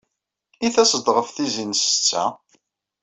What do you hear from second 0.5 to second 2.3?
I tased-d ɣef tizi n ssetta?